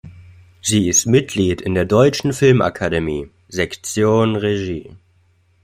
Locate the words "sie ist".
0.63-1.05